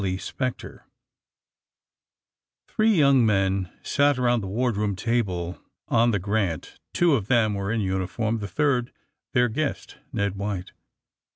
[0.03, 0.79] y'' SPECTKE
[2.69, 7.27] HREE young men sat about the ward room table on the *^ Grant/' Two of
[7.27, 8.91] tbem were in nniform, the third,
[9.35, 10.71] tbeir guest, Ned "White.